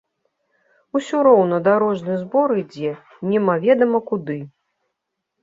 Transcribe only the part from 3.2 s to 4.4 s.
немаведама куды.